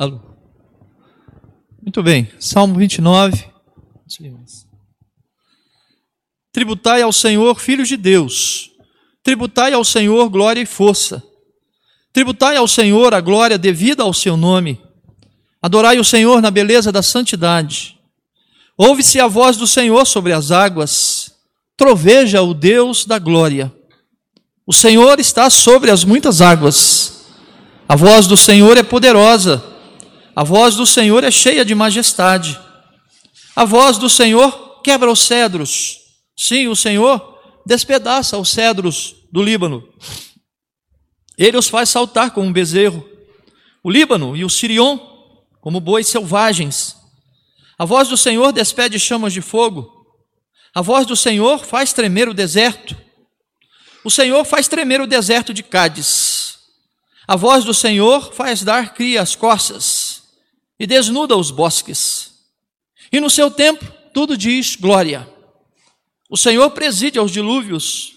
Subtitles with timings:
[0.00, 0.18] Alô.
[1.82, 3.44] Muito bem, Salmo 29.
[6.50, 8.70] Tributai ao Senhor, filhos de Deus.
[9.22, 11.22] Tributai ao Senhor glória e força.
[12.14, 14.80] Tributai ao Senhor a glória devida ao seu nome.
[15.60, 17.98] Adorai o Senhor na beleza da santidade.
[18.78, 21.34] Ouve-se a voz do Senhor sobre as águas.
[21.76, 23.70] Troveja o Deus da glória.
[24.66, 27.26] O Senhor está sobre as muitas águas.
[27.86, 29.69] A voz do Senhor é poderosa.
[30.40, 32.58] A voz do Senhor é cheia de majestade.
[33.54, 35.98] A voz do Senhor quebra os cedros.
[36.34, 39.86] Sim, o Senhor despedaça os cedros do Líbano.
[41.36, 43.06] Ele os faz saltar como um bezerro.
[43.84, 44.98] O Líbano e o Sirion,
[45.60, 46.96] como bois selvagens.
[47.78, 49.92] A voz do Senhor despede chamas de fogo.
[50.74, 52.96] A voz do Senhor faz tremer o deserto.
[54.02, 56.60] O Senhor faz tremer o deserto de Cádiz.
[57.28, 59.99] A voz do Senhor faz dar cria às corças
[60.80, 62.32] e desnuda os bosques.
[63.12, 63.84] E no seu tempo
[64.14, 65.28] tudo diz glória.
[66.30, 68.14] O Senhor preside aos dilúvios.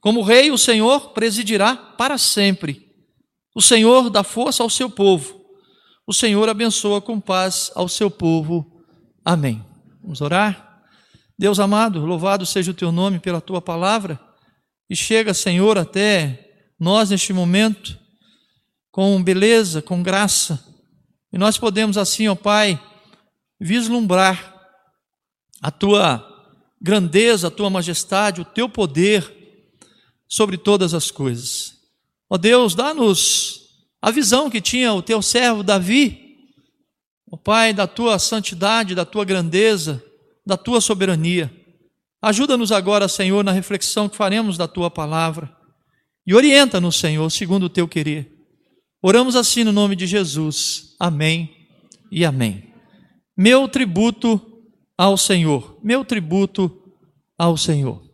[0.00, 2.90] Como rei, o Senhor presidirá para sempre.
[3.54, 5.44] O Senhor dá força ao seu povo.
[6.06, 8.82] O Senhor abençoa com paz ao seu povo.
[9.24, 9.62] Amém.
[10.02, 10.84] Vamos orar?
[11.38, 14.18] Deus amado, louvado seja o teu nome pela tua palavra.
[14.88, 17.98] E chega, Senhor, até nós neste momento,
[18.90, 20.75] com beleza, com graça.
[21.32, 22.80] E nós podemos assim, ó Pai,
[23.60, 24.54] vislumbrar
[25.60, 26.24] a tua
[26.80, 29.32] grandeza, a tua majestade, o teu poder
[30.28, 31.74] sobre todas as coisas.
[32.28, 36.36] Ó Deus, dá-nos a visão que tinha o teu servo Davi,
[37.30, 40.02] ó Pai, da tua santidade, da tua grandeza,
[40.44, 41.50] da tua soberania.
[42.20, 45.56] Ajuda-nos agora, Senhor, na reflexão que faremos da tua palavra
[46.26, 48.35] e orienta-nos, Senhor, segundo o teu querer.
[49.08, 50.96] Oramos assim no nome de Jesus.
[50.98, 51.68] Amém
[52.10, 52.74] e amém.
[53.36, 54.64] Meu tributo
[54.98, 56.92] ao Senhor, meu tributo
[57.38, 58.04] ao Senhor.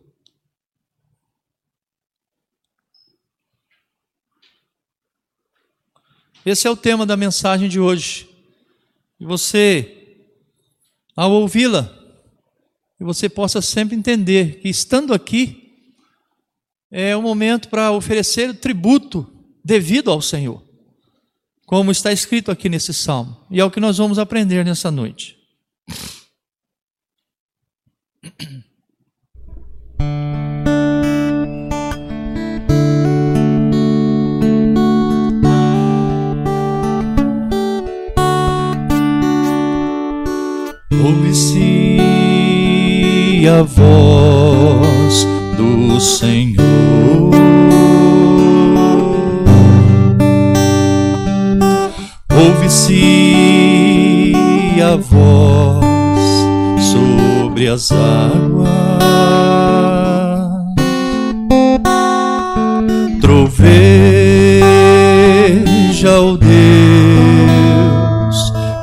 [6.45, 8.29] Esse é o tema da mensagem de hoje.
[9.19, 10.15] E você,
[11.15, 11.91] ao ouvi-la,
[12.99, 15.73] você possa sempre entender que estando aqui
[16.91, 19.27] é o momento para oferecer o tributo
[19.65, 20.62] devido ao Senhor,
[21.65, 25.37] como está escrito aqui nesse salmo, e é o que nós vamos aprender nessa noite.
[41.05, 41.97] Ouve-se
[43.47, 45.25] a voz
[45.57, 46.62] do Senhor.
[52.73, 54.33] Ouve-se
[54.81, 55.85] a voz
[56.91, 58.73] sobre as águas.
[63.21, 63.69] Troveja
[66.19, 66.53] o Deus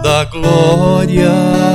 [0.04, 1.69] da glória.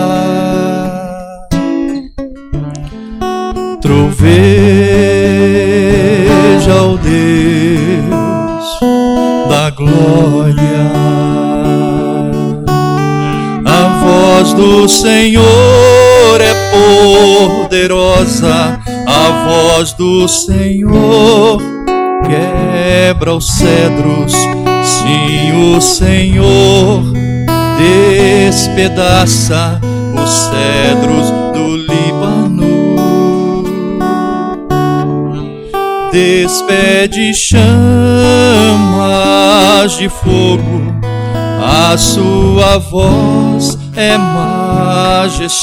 [14.46, 15.46] Voz do Senhor
[17.66, 21.62] poderosa, a voz do Senhor
[22.28, 24.34] quebra os cedros.
[24.84, 27.02] Sim, o Senhor
[28.48, 29.82] despedaça
[30.14, 32.86] os cedros do Líbano.
[36.12, 37.58] Despede chamas
[39.98, 40.94] de fogo,
[41.62, 45.56] a sua voz é majestosa.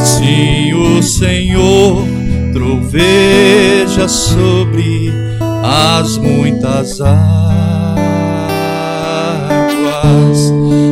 [0.00, 2.04] Sim, o Senhor
[2.52, 5.12] troveja sobre
[5.62, 7.18] as muitas águas.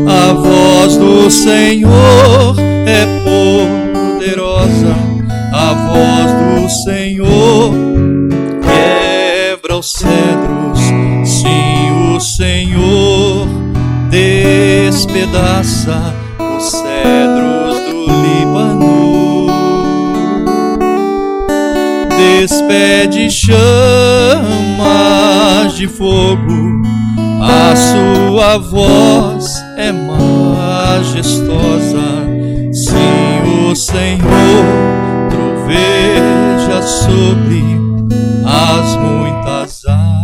[0.09, 2.57] A voz do Senhor
[2.87, 4.95] é poderosa.
[5.53, 6.33] A voz
[6.63, 7.73] do Senhor
[8.63, 10.81] quebra os cedros.
[11.25, 12.96] Sim, o Senhor
[14.97, 19.47] despedaça os cedros do Líbano,
[22.17, 24.57] despede chamas
[25.77, 26.81] de fogo,
[27.43, 31.37] a sua voz é majestosa.
[32.73, 34.65] Sim, o Senhor
[35.29, 37.63] troveja sobre
[38.47, 40.16] as muitas águas.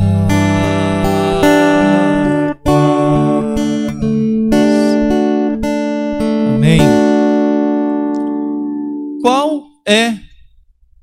[9.86, 10.18] É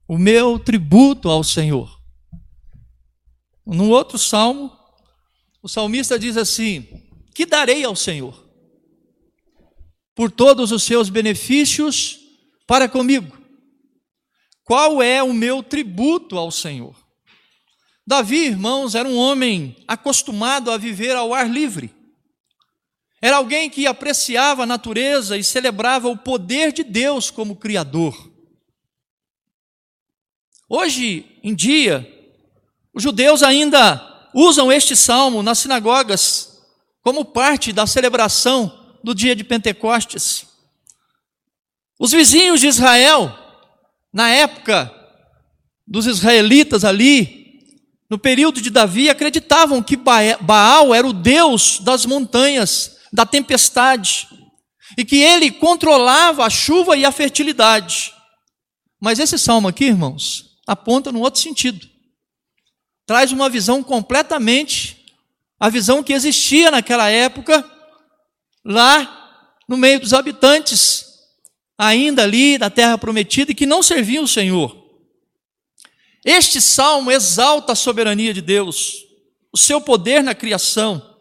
[0.08, 2.00] o meu tributo ao Senhor?
[3.66, 4.72] No outro salmo,
[5.62, 6.88] o salmista diz assim:
[7.34, 8.48] Que darei ao Senhor
[10.16, 12.20] por todos os seus benefícios
[12.68, 13.38] para comigo?
[14.64, 16.96] Qual é o meu tributo ao Senhor?
[18.06, 21.94] Davi, irmãos, era um homem acostumado a viver ao ar livre.
[23.22, 28.29] Era alguém que apreciava a natureza e celebrava o poder de Deus como Criador.
[30.70, 32.08] Hoje em dia,
[32.94, 36.62] os judeus ainda usam este salmo nas sinagogas
[37.02, 40.46] como parte da celebração do dia de Pentecostes.
[42.00, 43.36] Os vizinhos de Israel,
[44.14, 44.94] na época
[45.88, 47.64] dos israelitas ali,
[48.08, 54.28] no período de Davi, acreditavam que Baal era o deus das montanhas da tempestade,
[54.98, 58.14] e que ele controlava a chuva e a fertilidade.
[59.00, 61.90] Mas esse salmo aqui, irmãos, aponta num outro sentido.
[63.08, 65.04] Traz uma visão completamente
[65.60, 67.66] a visão que existia naquela época,
[68.64, 71.06] lá no meio dos habitantes,
[71.76, 74.78] ainda ali na terra prometida, e que não serviam o Senhor.
[76.24, 79.06] Este salmo exalta a soberania de Deus,
[79.52, 81.18] o seu poder na criação,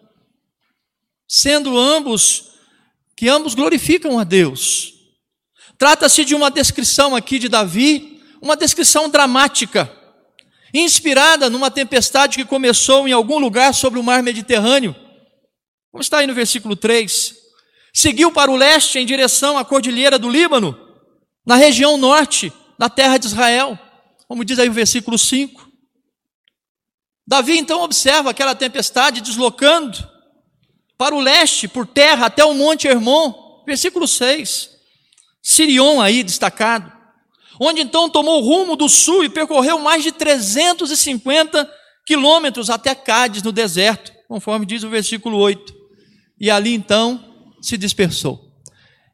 [1.27, 2.51] sendo ambos
[3.17, 4.93] que ambos glorificam a Deus.
[5.79, 9.91] Trata-se de uma descrição aqui de Davi, uma descrição dramática,
[10.73, 14.95] inspirada numa tempestade que começou em algum lugar sobre o mar Mediterrâneo.
[15.91, 17.35] Como está aí no versículo 3.
[17.93, 20.79] Seguiu para o leste em direção à cordilheira do Líbano,
[21.45, 23.79] na região norte da terra de Israel,
[24.29, 25.69] como diz aí o versículo 5.
[27.27, 29.99] Davi então observa aquela tempestade deslocando
[30.97, 34.71] para o leste, por terra, até o Monte Hermon, versículo 6.
[35.43, 36.93] Sirion aí destacado,
[37.61, 41.69] onde então tomou rumo do sul e percorreu mais de 350
[42.07, 45.75] quilômetros até Cádiz, no deserto, conforme diz o versículo 8.
[46.41, 47.23] E ali então
[47.61, 48.41] se dispersou.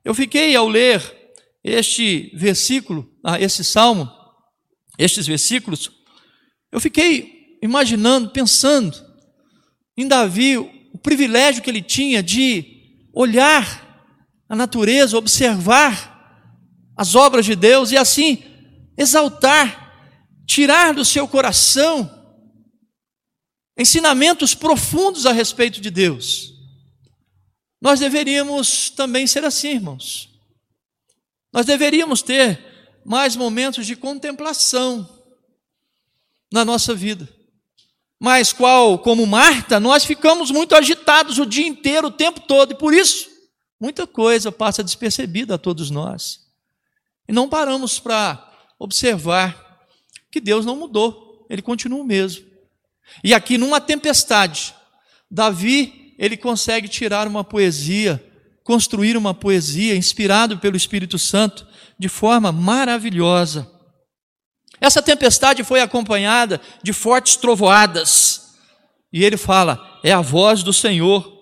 [0.05, 1.03] Eu fiquei ao ler
[1.63, 4.11] este versículo, ah, esse salmo,
[4.99, 5.91] estes versículos,
[6.71, 8.95] eu fiquei imaginando, pensando
[9.97, 12.65] em Davi, o privilégio que ele tinha de
[13.13, 13.83] olhar
[14.49, 16.14] a natureza, observar
[16.97, 18.43] as obras de Deus e assim
[18.97, 20.13] exaltar,
[20.47, 22.11] tirar do seu coração
[23.77, 26.53] ensinamentos profundos a respeito de Deus.
[27.81, 30.31] Nós deveríamos também ser assim, irmãos.
[31.53, 35.09] Nós deveríamos ter mais momentos de contemplação
[36.53, 37.29] na nossa vida
[38.25, 42.75] mas qual, como Marta, nós ficamos muito agitados o dia inteiro, o tempo todo, e
[42.75, 43.29] por isso
[43.79, 46.41] muita coisa passa despercebida a todos nós.
[47.29, 49.87] E não paramos para observar
[50.31, 52.45] que Deus não mudou, ele continua o mesmo.
[53.23, 54.75] E aqui numa tempestade,
[55.31, 58.25] Davi, ele consegue tirar uma poesia,
[58.63, 61.67] construir uma poesia inspirado pelo Espírito Santo
[61.99, 63.71] de forma maravilhosa.
[64.81, 68.55] Essa tempestade foi acompanhada de fortes trovoadas.
[69.13, 71.33] E ele fala: é a voz do Senhor.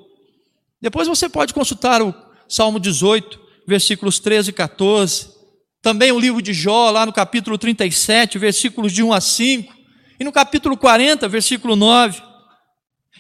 [0.81, 2.15] Depois você pode consultar o
[2.49, 5.32] Salmo 18, versículos 13 e 14.
[5.83, 9.75] Também o livro de Jó, lá no capítulo 37, versículos de 1 a 5.
[10.21, 12.23] E no capítulo 40, versículo 9.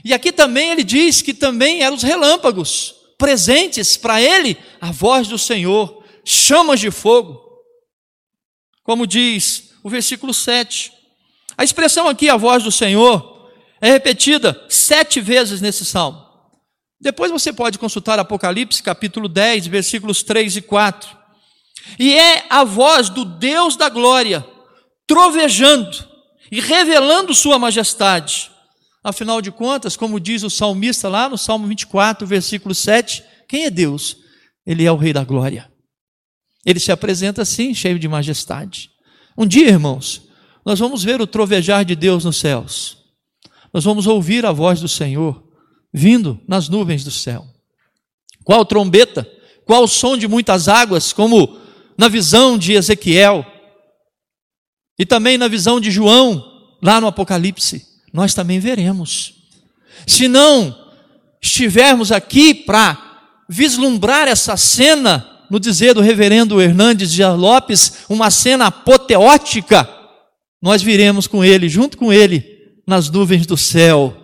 [0.04, 5.26] E aqui também ele diz que também eram os relâmpagos presentes para ele, a voz
[5.26, 7.40] do Senhor, chamas de fogo.
[8.84, 10.92] Como diz o versículo 7.
[11.58, 13.50] A expressão aqui, a voz do Senhor,
[13.80, 16.24] é repetida sete vezes nesse salmo.
[17.00, 21.21] Depois você pode consultar Apocalipse, capítulo 10, versículos 3 e 4.
[21.98, 24.46] E é a voz do Deus da glória,
[25.06, 25.90] trovejando
[26.50, 28.50] e revelando Sua majestade.
[29.04, 33.70] Afinal de contas, como diz o salmista lá no Salmo 24, versículo 7, quem é
[33.70, 34.16] Deus?
[34.64, 35.70] Ele é o Rei da glória.
[36.64, 38.90] Ele se apresenta assim, cheio de majestade.
[39.36, 40.22] Um dia, irmãos,
[40.64, 42.98] nós vamos ver o trovejar de Deus nos céus.
[43.72, 45.42] Nós vamos ouvir a voz do Senhor
[45.92, 47.44] vindo nas nuvens do céu.
[48.44, 49.28] Qual trombeta?
[49.64, 51.58] Qual som de muitas águas, como
[51.96, 53.46] na visão de Ezequiel
[54.98, 56.44] e também na visão de João,
[56.82, 59.34] lá no Apocalipse, nós também veremos.
[60.06, 60.76] Se não
[61.40, 62.98] estivermos aqui para
[63.48, 69.88] vislumbrar essa cena no dizer do reverendo Hernandes de Lopes, uma cena apoteótica,
[70.62, 72.44] nós viremos com ele, junto com ele,
[72.86, 74.16] nas nuvens do céu,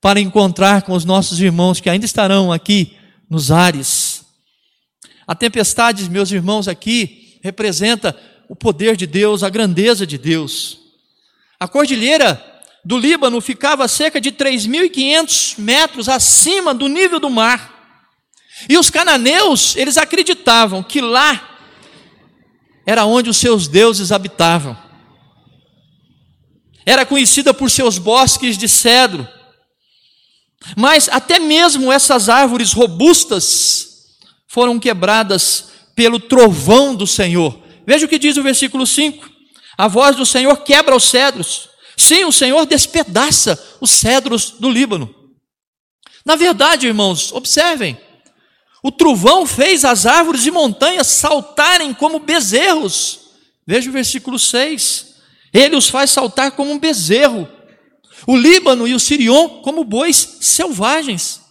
[0.00, 2.96] para encontrar com os nossos irmãos que ainda estarão aqui
[3.28, 4.07] nos ares.
[5.28, 8.18] A tempestade, meus irmãos, aqui representa
[8.48, 10.78] o poder de Deus, a grandeza de Deus.
[11.60, 12.42] A cordilheira
[12.82, 18.00] do Líbano ficava a cerca de 3.500 metros acima do nível do mar.
[18.70, 21.58] E os cananeus, eles acreditavam que lá
[22.86, 24.74] era onde os seus deuses habitavam.
[26.86, 29.28] Era conhecida por seus bosques de cedro.
[30.74, 33.87] Mas até mesmo essas árvores robustas
[34.48, 37.56] foram quebradas pelo trovão do Senhor.
[37.86, 39.28] Veja o que diz o versículo 5.
[39.76, 41.68] A voz do Senhor quebra os cedros.
[41.96, 45.14] Sim, o Senhor despedaça os cedros do Líbano.
[46.24, 47.98] Na verdade, irmãos, observem.
[48.82, 53.20] O trovão fez as árvores e montanhas saltarem como bezerros.
[53.66, 55.14] Veja o versículo 6.
[55.52, 57.48] Ele os faz saltar como um bezerro.
[58.26, 61.47] O Líbano e o Sirion como bois selvagens.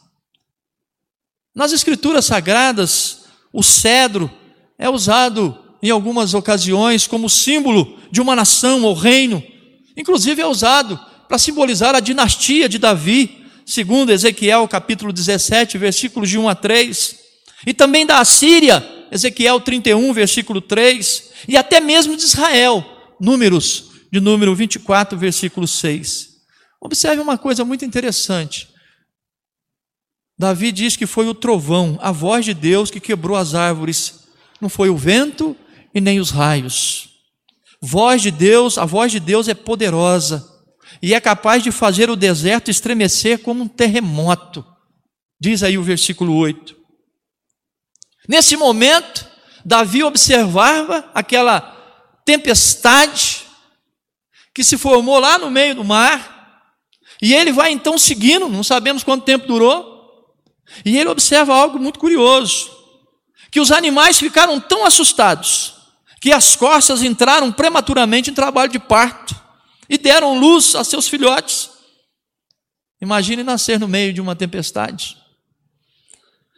[1.57, 3.21] Nas escrituras sagradas,
[3.51, 4.29] o cedro
[4.77, 9.41] é usado em algumas ocasiões como símbolo de uma nação ou reino.
[9.97, 16.37] Inclusive é usado para simbolizar a dinastia de Davi, segundo Ezequiel capítulo 17, versículos de
[16.37, 17.15] 1 a 3.
[17.65, 22.85] E também da Assíria, Ezequiel 31, versículo 3, e até mesmo de Israel,
[23.19, 26.35] Números, de número 24, versículo 6.
[26.79, 28.76] Observe uma coisa muito interessante.
[30.37, 34.27] Davi diz que foi o trovão, a voz de Deus que quebrou as árvores.
[34.61, 35.55] Não foi o vento
[35.93, 37.09] e nem os raios.
[37.81, 40.47] Voz de Deus, a voz de Deus é poderosa
[41.01, 44.65] e é capaz de fazer o deserto estremecer como um terremoto.
[45.39, 46.75] Diz aí o versículo 8.
[48.27, 49.25] Nesse momento,
[49.63, 51.61] Davi observava aquela
[52.25, 53.43] tempestade
[54.53, 56.35] que se formou lá no meio do mar,
[57.21, 59.96] e ele vai então seguindo, não sabemos quanto tempo durou,
[60.85, 62.69] e ele observa algo muito curioso:
[63.51, 65.75] que os animais ficaram tão assustados
[66.19, 69.35] que as costas entraram prematuramente em trabalho de parto
[69.89, 71.69] e deram luz a seus filhotes.
[72.99, 75.17] Imagine nascer no meio de uma tempestade.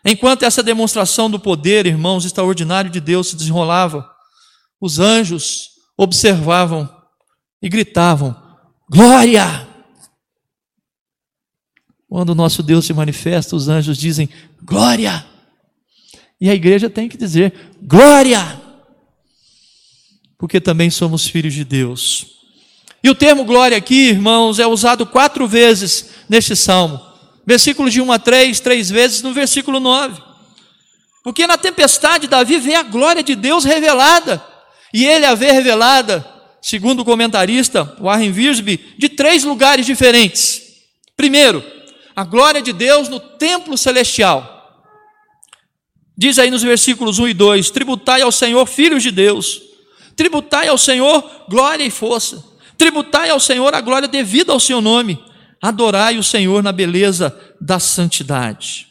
[0.04, 4.10] Enquanto essa demonstração do poder, irmãos, extraordinário de Deus se desenrolava,
[4.80, 6.90] os anjos observavam
[7.62, 8.36] e gritavam:
[8.90, 9.69] Glória!
[12.10, 14.28] Quando o nosso Deus se manifesta, os anjos dizem:
[14.64, 15.24] Glória!
[16.42, 18.60] E a igreja tem que dizer: Glória!
[20.38, 22.40] Porque também somos filhos de Deus.
[23.04, 27.00] E o termo glória aqui, irmãos, é usado quatro vezes neste salmo.
[27.46, 30.22] Versículo de 1 a 3, três vezes no versículo 9.
[31.24, 34.44] Porque na tempestade Davi vê a glória de Deus revelada.
[34.94, 36.26] E ele a vê revelada,
[36.62, 40.62] segundo o comentarista Warren Wiersbe, de três lugares diferentes.
[41.16, 41.64] Primeiro,
[42.20, 44.84] a glória de Deus no templo celestial.
[46.18, 49.62] Diz aí nos versículos 1 e 2: Tributai ao Senhor, filhos de Deus,
[50.18, 52.44] tributai ao Senhor glória e força,
[52.78, 55.18] tributai ao Senhor a glória devida ao seu nome,
[55.62, 58.88] adorai o Senhor na beleza da santidade.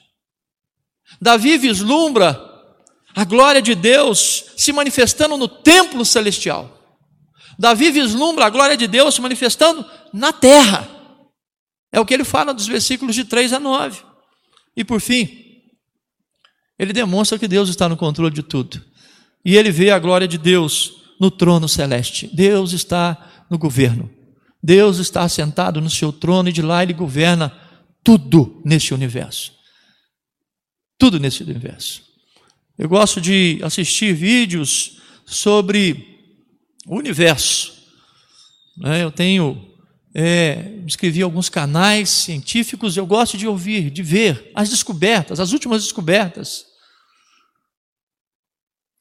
[1.21, 2.43] Davi vislumbra
[3.15, 6.79] a glória de Deus se manifestando no templo celestial.
[7.59, 10.98] Davi vislumbra a glória de Deus se manifestando na terra.
[11.93, 14.03] É o que ele fala dos versículos de 3 a 9.
[14.77, 15.47] E por fim,
[16.79, 18.83] ele demonstra que Deus está no controle de tudo.
[19.45, 22.31] E ele vê a glória de Deus no trono celeste.
[22.33, 24.11] Deus está no governo.
[24.63, 27.57] Deus está sentado no seu trono e de lá ele governa
[28.05, 29.53] tudo nesse universo.
[30.99, 32.03] Tudo nesse universo.
[32.77, 36.19] Eu gosto de assistir vídeos sobre
[36.87, 37.73] o universo.
[38.77, 39.03] Né?
[39.03, 39.69] Eu tenho
[40.15, 45.83] é, escrevi alguns canais científicos, eu gosto de ouvir, de ver as descobertas, as últimas
[45.83, 46.67] descobertas.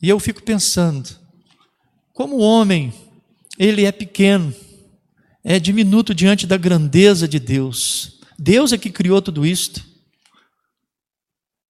[0.02, 1.10] E eu fico pensando,
[2.14, 2.94] como o homem,
[3.58, 4.54] ele é pequeno,
[5.44, 8.20] é diminuto diante da grandeza de Deus.
[8.38, 9.84] Deus é que criou tudo isto.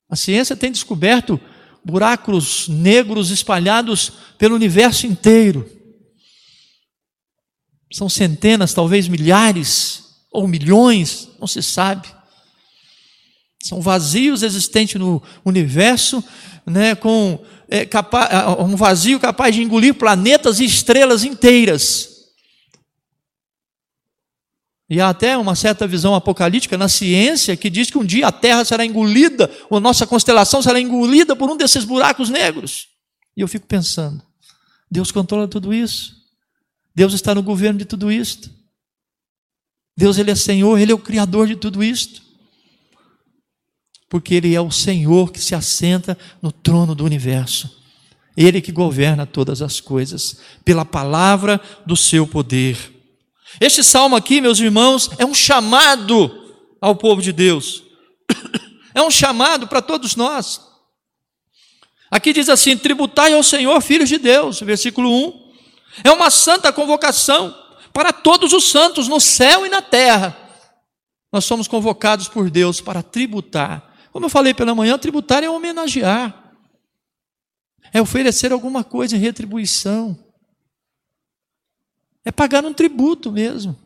[0.10, 1.40] A ciência tem descoberto
[1.84, 5.77] buracos negros espalhados pelo universo inteiro.
[7.92, 12.08] São centenas, talvez milhares ou milhões, não se sabe.
[13.64, 16.24] São vazios existentes no universo,
[16.66, 18.30] né, com é, capaz,
[18.60, 22.18] um vazio capaz de engolir planetas e estrelas inteiras.
[24.90, 28.32] E há até uma certa visão apocalíptica na ciência que diz que um dia a
[28.32, 32.88] Terra será engolida, ou a nossa constelação será engolida por um desses buracos negros.
[33.36, 34.24] E eu fico pensando,
[34.90, 36.17] Deus controla tudo isso?
[36.98, 38.50] Deus está no governo de tudo isto?
[39.96, 42.28] Deus, Ele é Senhor, Ele é o Criador de tudo isto?
[44.10, 47.78] porque Ele é o Senhor que se assenta no trono do universo.
[48.36, 52.78] Ele que governa todas as coisas, pela palavra do seu poder.
[53.60, 56.46] Este salmo aqui, meus irmãos, é um chamado
[56.80, 57.84] ao povo de Deus,
[58.94, 60.62] é um chamado para todos nós.
[62.12, 65.47] Aqui diz assim: tributai ao Senhor, filhos de Deus, versículo 1.
[66.04, 67.56] É uma santa convocação
[67.94, 70.38] para todos os santos no céu e na terra.
[71.32, 73.94] Nós somos convocados por Deus para tributar.
[74.12, 76.54] Como eu falei pela manhã, tributar é homenagear,
[77.94, 80.18] é oferecer alguma coisa em retribuição,
[82.26, 83.78] é pagar um tributo mesmo,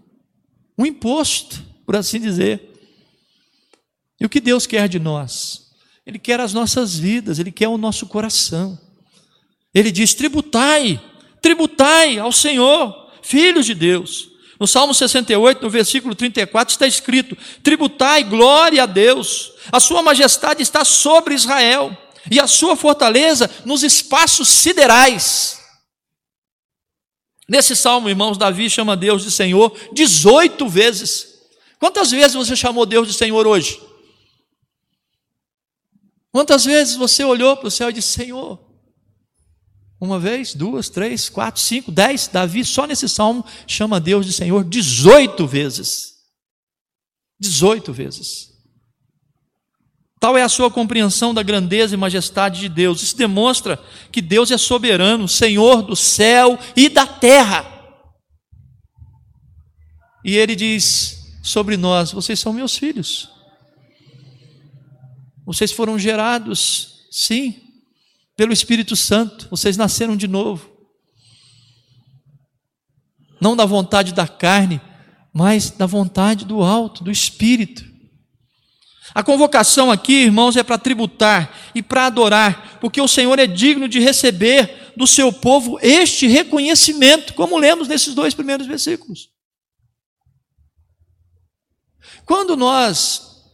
[0.78, 2.70] um imposto, por assim dizer.
[4.20, 5.72] E o que Deus quer de nós?
[6.06, 8.80] Ele quer as nossas vidas, Ele quer o nosso coração.
[9.74, 11.02] Ele diz: tributai,
[11.42, 14.30] tributai ao Senhor, filhos de Deus.
[14.60, 20.62] No Salmo 68, no versículo 34, está escrito: Tributai glória a Deus, a sua majestade
[20.62, 21.98] está sobre Israel,
[22.30, 25.60] e a sua fortaleza nos espaços siderais.
[27.50, 31.28] Nesse salmo, irmãos, Davi chama Deus de Senhor 18 vezes.
[31.80, 33.82] Quantas vezes você chamou Deus de Senhor hoje?
[36.32, 38.60] Quantas vezes você olhou para o céu e disse: Senhor,
[40.02, 42.28] uma vez, duas, três, quatro, cinco, dez.
[42.28, 46.16] Davi, só nesse salmo, chama Deus de Senhor 18 vezes.
[47.40, 48.50] 18 vezes.
[50.20, 53.04] Tal é a sua compreensão da grandeza e majestade de Deus.
[53.04, 53.80] Isso demonstra
[54.12, 57.64] que Deus é soberano, Senhor do céu e da terra.
[60.26, 63.30] E ele diz sobre nós: Vocês são meus filhos.
[65.46, 67.71] Vocês foram gerados, sim,
[68.42, 70.68] pelo Espírito Santo, vocês nasceram de novo.
[73.40, 74.82] Não da vontade da carne,
[75.32, 77.86] mas da vontade do alto, do Espírito.
[79.14, 83.88] A convocação aqui, irmãos, é para tributar e para adorar, porque o Senhor é digno
[83.88, 89.30] de receber do seu povo este reconhecimento, como lemos nesses dois primeiros versículos.
[92.26, 93.46] Quando nós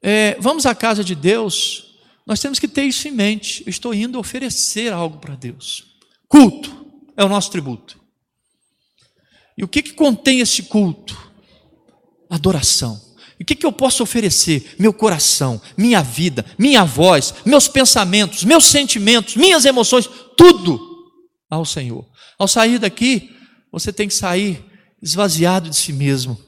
[0.00, 1.91] é, vamos à casa de Deus,
[2.26, 3.62] nós temos que ter isso em mente.
[3.66, 5.84] Eu estou indo oferecer algo para Deus.
[6.28, 8.00] Culto é o nosso tributo.
[9.56, 11.30] E o que, que contém esse culto?
[12.30, 13.00] Adoração.
[13.38, 14.76] E o que, que eu posso oferecer?
[14.78, 20.80] Meu coração, minha vida, minha voz, meus pensamentos, meus sentimentos, minhas emoções, tudo
[21.50, 22.08] ao Senhor.
[22.38, 23.34] Ao sair daqui,
[23.70, 24.64] você tem que sair
[25.02, 26.40] esvaziado de si mesmo.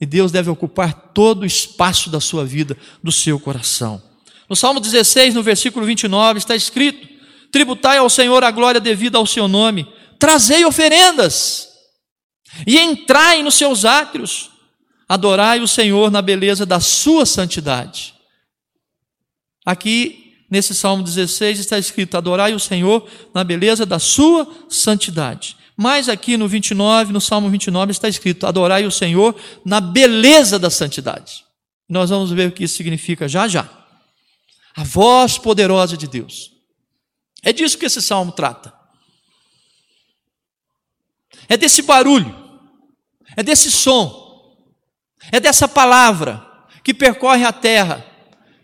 [0.00, 4.02] E Deus deve ocupar todo o espaço da sua vida, do seu coração.
[4.52, 7.08] No Salmo 16, no versículo 29, está escrito:
[7.50, 11.70] Tributai ao Senhor a glória devida ao seu nome, trazei oferendas
[12.66, 14.50] e entrai nos seus átrios,
[15.08, 18.12] adorai o Senhor na beleza da sua santidade.
[19.64, 25.56] Aqui, nesse Salmo 16, está escrito: Adorai o Senhor na beleza da sua santidade.
[25.74, 29.34] Mas aqui no 29, no Salmo 29, está escrito: Adorai o Senhor
[29.64, 31.42] na beleza da santidade.
[31.88, 33.80] Nós vamos ver o que isso significa já já
[34.74, 36.52] a voz poderosa de Deus.
[37.42, 38.72] É disso que esse salmo trata.
[41.48, 42.34] É desse barulho,
[43.36, 44.56] é desse som,
[45.30, 46.46] é dessa palavra
[46.84, 48.04] que percorre a terra.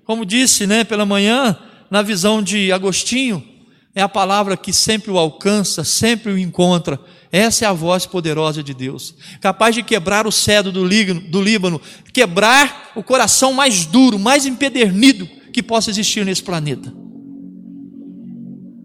[0.04, 1.58] Como disse, né, pela manhã,
[1.90, 3.46] na visão de Agostinho,
[3.94, 6.98] é a palavra que sempre o alcança, sempre o encontra.
[7.30, 11.80] Essa é a voz poderosa de Deus, capaz de quebrar o cedro do Líbano,
[12.12, 16.92] quebrar o coração mais duro, mais empedernido que possa existir nesse planeta.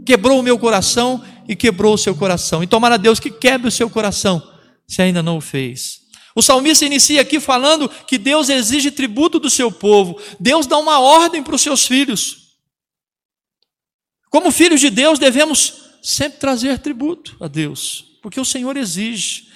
[0.05, 2.63] Quebrou o meu coração e quebrou o seu coração.
[2.63, 4.41] E tomara Deus que quebre o seu coração,
[4.87, 6.01] se ainda não o fez.
[6.35, 10.19] O salmista inicia aqui falando que Deus exige tributo do seu povo.
[10.39, 12.43] Deus dá uma ordem para os seus filhos.
[14.29, 19.52] Como filhos de Deus, devemos sempre trazer tributo a Deus, porque o Senhor exige.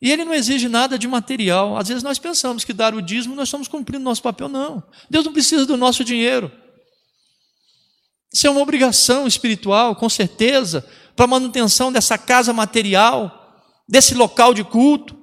[0.00, 1.76] E ele não exige nada de material.
[1.76, 4.48] Às vezes nós pensamos que dar o dízimo nós estamos cumprindo nosso papel.
[4.48, 4.82] Não.
[5.08, 6.52] Deus não precisa do nosso dinheiro.
[8.32, 14.52] Isso é uma obrigação espiritual, com certeza, para a manutenção dessa casa material, desse local
[14.52, 15.16] de culto.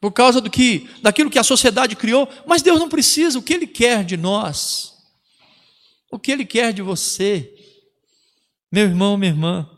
[0.00, 3.52] Por causa do que, daquilo que a sociedade criou, mas Deus não precisa, o que
[3.52, 4.94] Ele quer de nós,
[6.10, 7.54] o que Ele quer de você,
[8.72, 9.68] meu irmão, minha irmã,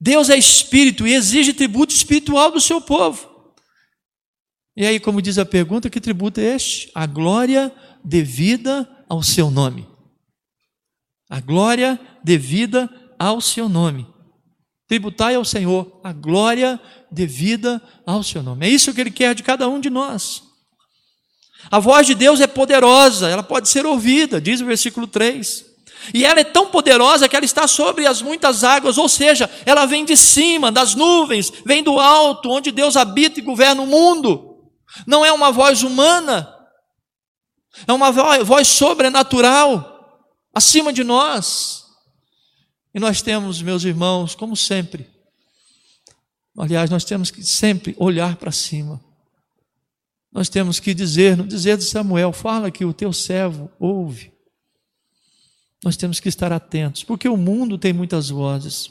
[0.00, 3.34] Deus é espírito e exige tributo espiritual do seu povo.
[4.76, 6.90] E aí, como diz a pergunta, que tributo é este?
[6.94, 7.72] A glória
[8.04, 9.88] devida ao seu nome.
[11.30, 14.06] A glória devida ao seu nome.
[14.86, 16.80] Tributai ao Senhor a glória
[17.10, 18.66] devida ao seu nome.
[18.66, 20.42] É isso que ele quer de cada um de nós.
[21.70, 25.75] A voz de Deus é poderosa, ela pode ser ouvida, diz o versículo 3.
[26.12, 29.86] E ela é tão poderosa que ela está sobre as muitas águas, ou seja, ela
[29.86, 34.56] vem de cima, das nuvens, vem do alto, onde Deus habita e governa o mundo.
[35.06, 36.52] Não é uma voz humana,
[37.86, 38.10] é uma
[38.44, 41.84] voz sobrenatural, acima de nós.
[42.94, 45.10] E nós temos, meus irmãos, como sempre,
[46.56, 49.02] aliás, nós temos que sempre olhar para cima.
[50.32, 54.35] Nós temos que dizer, no dizer de Samuel, fala que o teu servo ouve.
[55.84, 58.90] Nós temos que estar atentos, porque o mundo tem muitas vozes.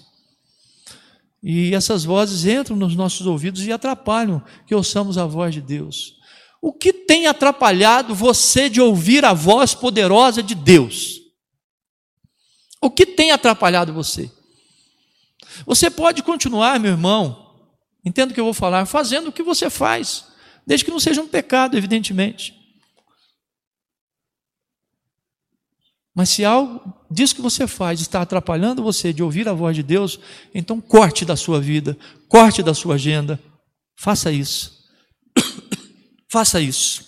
[1.44, 6.16] E essas vozes entram nos nossos ouvidos e atrapalham que ouçamos a voz de Deus.
[6.62, 11.22] O que tem atrapalhado você de ouvir a voz poderosa de Deus?
[12.82, 14.32] O que tem atrapalhado você?
[15.66, 17.56] Você pode continuar, meu irmão,
[18.04, 20.26] entendo o que eu vou falar, fazendo o que você faz,
[20.66, 22.65] desde que não seja um pecado, evidentemente.
[26.16, 29.84] Mas se algo disso que você faz está atrapalhando você de ouvir a voz de
[29.84, 30.18] Deus,
[30.54, 31.98] então corte da sua vida,
[32.30, 33.38] corte da sua agenda,
[33.98, 34.74] faça isso.
[36.32, 37.06] Faça isso.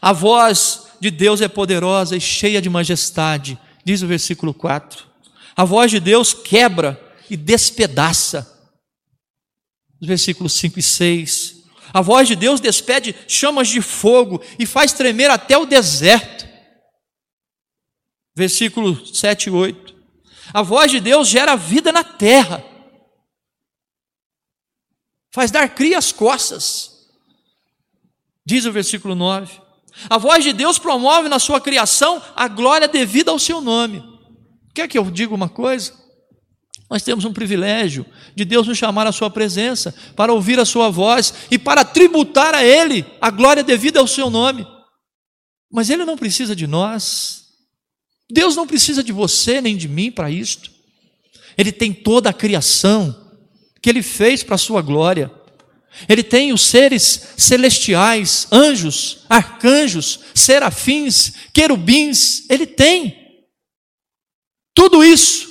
[0.00, 5.04] A voz de Deus é poderosa e cheia de majestade, diz o versículo 4.
[5.56, 8.50] A voz de Deus quebra e despedaça.
[10.00, 11.54] Os versículos 5 e 6.
[11.92, 16.43] A voz de Deus despede chamas de fogo e faz tremer até o deserto.
[18.34, 19.94] Versículo 7 e 8.
[20.52, 22.64] A voz de Deus gera vida na terra,
[25.32, 26.94] faz dar cria às costas
[28.44, 29.60] diz o versículo 9.
[30.10, 34.02] A voz de Deus promove na sua criação a glória devida ao seu nome.
[34.74, 35.92] Quer que eu diga uma coisa?
[36.90, 40.90] Nós temos um privilégio de Deus nos chamar à sua presença, para ouvir a sua
[40.90, 44.66] voz e para tributar a Ele a glória devida ao seu nome.
[45.72, 47.43] Mas Ele não precisa de nós.
[48.30, 50.70] Deus não precisa de você nem de mim para isto.
[51.56, 53.14] Ele tem toda a criação
[53.80, 55.30] que Ele fez para a sua glória.
[56.08, 63.16] Ele tem os seres celestiais, anjos, arcanjos, serafins, querubins, ele tem.
[64.74, 65.48] Tudo isso,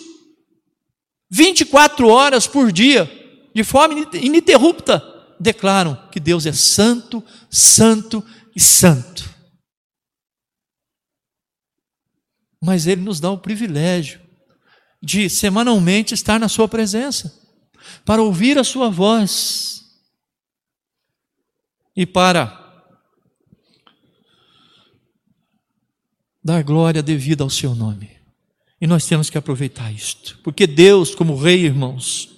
[1.31, 3.09] 24 horas por dia,
[3.55, 5.01] de forma ininterrupta,
[5.39, 9.32] declaram que Deus é santo, santo e santo.
[12.63, 14.21] Mas Ele nos dá o privilégio
[15.01, 17.37] de semanalmente estar na Sua presença,
[18.05, 19.83] para ouvir a Sua voz
[21.95, 22.63] e para
[26.43, 28.11] dar glória devida ao seu nome.
[28.81, 32.29] E nós temos que aproveitar isto, porque Deus, como Rei, irmãos,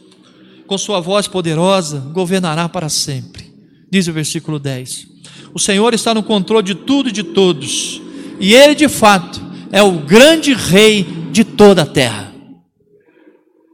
[0.68, 3.54] com sua voz poderosa, governará para sempre.
[3.90, 5.08] Diz o versículo 10.
[5.54, 8.02] O Senhor está no controle de tudo e de todos,
[8.40, 9.42] e Ele, de fato,
[9.76, 12.34] é o grande Rei de toda a terra.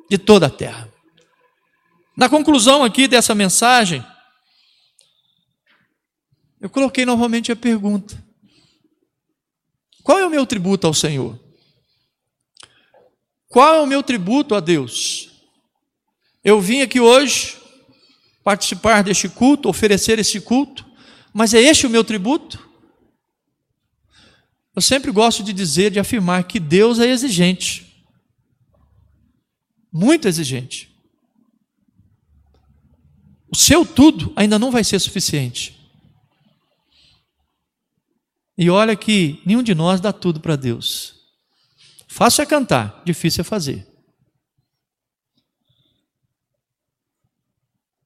[0.09, 0.91] De toda a terra.
[2.17, 4.03] Na conclusão aqui dessa mensagem,
[6.59, 8.17] eu coloquei novamente a pergunta:
[10.01, 11.39] qual é o meu tributo ao Senhor?
[13.47, 15.29] Qual é o meu tributo a Deus?
[16.43, 17.59] Eu vim aqui hoje
[18.43, 20.83] participar deste culto, oferecer esse culto,
[21.31, 22.70] mas é este o meu tributo?
[24.75, 28.05] Eu sempre gosto de dizer, de afirmar que Deus é exigente,
[29.91, 30.89] muito exigente.
[33.51, 35.77] O seu tudo ainda não vai ser suficiente.
[38.57, 41.15] E olha que nenhum de nós dá tudo para Deus.
[42.07, 43.87] Fácil é cantar, difícil é fazer.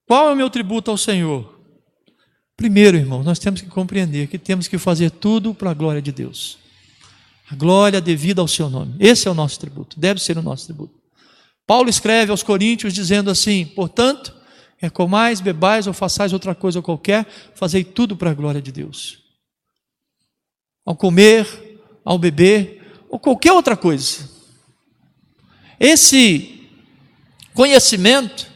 [0.08, 1.55] Qual é o meu tributo ao Senhor?
[2.58, 6.12] Primeiro, irmão, nós temos que compreender que temos que fazer tudo para a glória de
[6.12, 6.58] Deus.
[7.50, 8.96] A glória devida ao seu nome.
[9.00, 10.94] Esse é o nosso tributo, deve ser o nosso tributo.
[11.68, 14.34] Paulo escreve aos Coríntios dizendo assim: portanto,
[14.82, 19.26] é comais, bebais ou façais outra coisa qualquer, fazei tudo para a glória de Deus
[20.86, 21.48] ao comer,
[22.06, 24.30] ao beber, ou qualquer outra coisa.
[25.80, 26.70] Esse
[27.54, 28.48] conhecimento,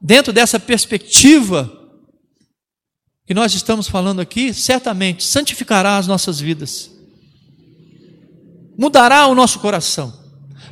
[0.00, 1.79] dentro dessa perspectiva
[3.30, 6.90] que nós estamos falando aqui, certamente santificará as nossas vidas,
[8.76, 10.12] mudará o nosso coração,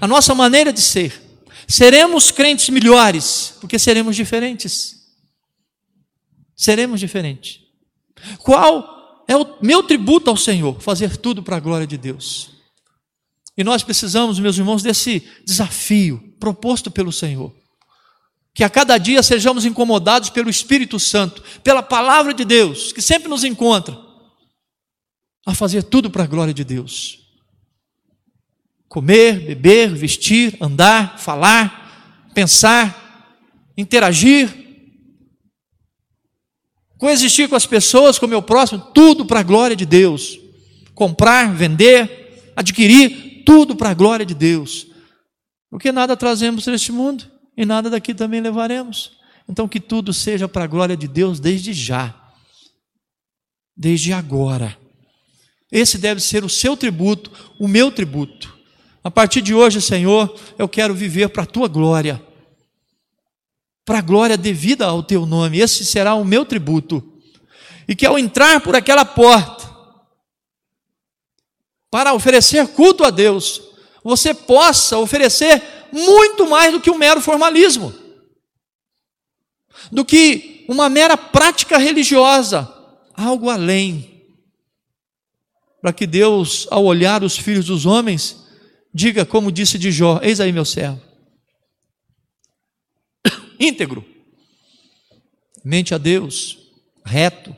[0.00, 1.22] a nossa maneira de ser.
[1.68, 5.06] Seremos crentes melhores, porque seremos diferentes.
[6.56, 7.60] Seremos diferentes.
[8.38, 12.50] Qual é o meu tributo ao Senhor, fazer tudo para a glória de Deus.
[13.56, 17.54] E nós precisamos, meus irmãos, desse desafio proposto pelo Senhor.
[18.58, 23.28] Que a cada dia sejamos incomodados pelo Espírito Santo, pela palavra de Deus, que sempre
[23.28, 23.96] nos encontra,
[25.46, 27.20] a fazer tudo para a glória de Deus.
[28.88, 33.38] Comer, beber, vestir, andar, falar, pensar,
[33.76, 34.52] interagir,
[36.98, 40.36] coexistir com as pessoas, com o meu próximo, tudo para a glória de Deus.
[40.96, 44.88] Comprar, vender, adquirir, tudo para a glória de Deus.
[45.70, 49.18] Porque nada trazemos neste mundo e nada daqui também levaremos.
[49.48, 52.14] Então que tudo seja para a glória de Deus desde já.
[53.76, 54.78] Desde agora.
[55.70, 58.56] Esse deve ser o seu tributo, o meu tributo.
[59.02, 62.22] A partir de hoje, Senhor, eu quero viver para a tua glória.
[63.84, 65.58] Para a glória devida ao teu nome.
[65.58, 67.20] Esse será o meu tributo.
[67.88, 69.68] E que ao entrar por aquela porta,
[71.90, 73.60] para oferecer culto a Deus,
[74.04, 77.94] você possa oferecer muito mais do que um mero formalismo,
[79.90, 82.72] do que uma mera prática religiosa,
[83.14, 84.16] algo além.
[85.80, 88.44] Para que Deus, ao olhar os filhos dos homens,
[88.92, 91.00] diga como disse de Jó: Eis aí meu servo,
[93.58, 94.04] íntegro,
[95.64, 96.58] mente a Deus,
[97.04, 97.54] reto,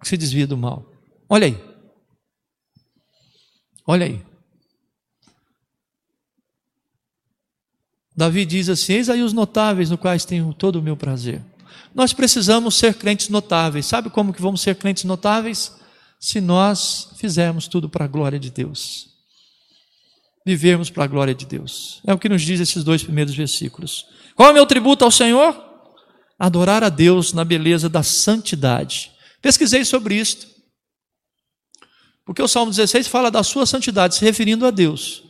[0.00, 0.84] que se desvia do mal.
[1.28, 1.56] Olha aí,
[3.86, 4.31] olha aí.
[8.16, 11.42] Davi diz assim: Eis aí os notáveis no quais tenho todo o meu prazer.
[11.94, 13.86] Nós precisamos ser crentes notáveis.
[13.86, 15.72] Sabe como que vamos ser crentes notáveis?
[16.20, 19.08] Se nós fizermos tudo para a glória de Deus.
[20.44, 22.00] Vivermos para a glória de Deus.
[22.06, 24.06] É o que nos diz esses dois primeiros versículos.
[24.34, 25.70] Qual é o meu tributo ao Senhor?
[26.38, 29.12] Adorar a Deus na beleza da santidade.
[29.40, 30.46] Pesquisei sobre isto.
[32.24, 35.22] Porque o Salmo 16 fala da sua santidade, se referindo a Deus.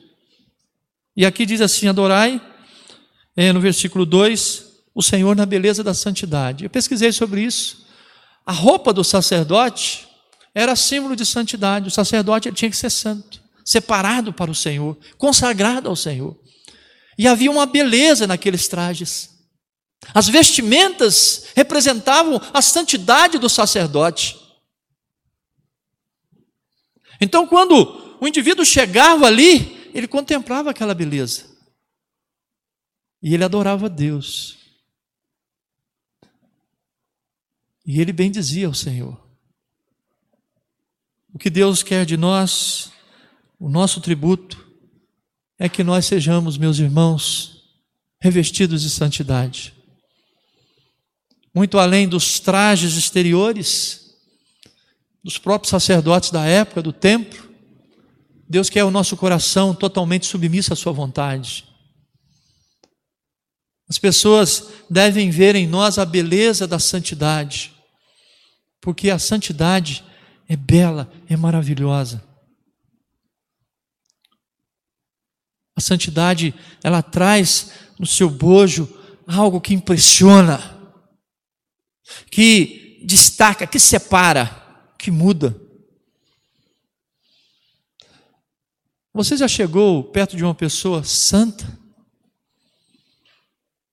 [1.17, 2.41] E aqui diz assim: adorai
[3.37, 6.65] no versículo 2, o Senhor na beleza da santidade.
[6.65, 7.87] Eu pesquisei sobre isso.
[8.45, 10.07] A roupa do sacerdote
[10.55, 11.89] era símbolo de santidade.
[11.89, 16.39] O sacerdote tinha que ser santo, separado para o Senhor, consagrado ao Senhor.
[17.17, 19.31] E havia uma beleza naqueles trajes.
[20.13, 24.37] As vestimentas representavam a santidade do sacerdote.
[27.21, 31.52] Então, quando o indivíduo chegava ali, ele contemplava aquela beleza.
[33.23, 34.59] E ele adorava Deus.
[37.87, 39.21] E ele bendizia o Senhor.
[41.33, 42.93] O que Deus quer de nós,
[43.59, 44.67] o nosso tributo,
[45.59, 47.63] é que nós sejamos, meus irmãos,
[48.21, 49.73] revestidos de santidade.
[51.55, 54.17] Muito além dos trajes exteriores,
[55.23, 57.51] dos próprios sacerdotes da época, do templo,
[58.49, 61.72] Deus quer o nosso coração totalmente submisso à Sua vontade.
[63.93, 67.75] As pessoas devem ver em nós a beleza da santidade,
[68.81, 70.03] porque a santidade
[70.49, 72.27] é bela, é maravilhosa.
[75.77, 78.89] A santidade, ela traz no seu bojo
[79.27, 80.75] algo que impressiona,
[82.31, 84.47] que destaca, que separa,
[84.99, 85.55] que muda.
[89.13, 91.82] Você já chegou perto de uma pessoa santa?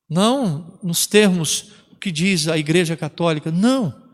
[0.10, 4.10] Não nos termos que diz a Igreja Católica, não.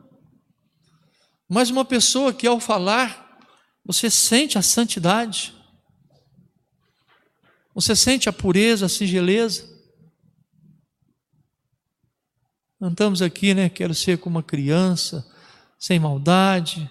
[1.48, 3.40] Mas uma pessoa que ao falar,
[3.86, 5.54] você sente a santidade,
[7.74, 9.74] você sente a pureza, a singeleza.
[12.80, 13.70] Cantamos aqui, né?
[13.70, 15.26] Quero ser como uma criança,
[15.78, 16.90] sem maldade,